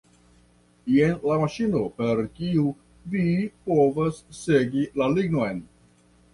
Jen 0.93 1.11
la 1.31 1.35
maŝino, 1.43 1.83
per 1.99 2.23
kiu 2.39 2.65
vi 3.13 3.27
povas 3.69 4.21
segi 4.43 4.91
la 5.01 5.15
lignon. 5.17 5.65